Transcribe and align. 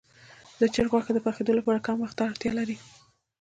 د 0.59 0.61
چرګ 0.73 0.91
غوښه 0.93 1.11
د 1.13 1.19
پخېدو 1.25 1.57
لپاره 1.59 1.83
کم 1.87 1.97
وخت 2.01 2.15
ته 2.17 2.23
اړتیا 2.29 2.51
لري. 2.59 2.77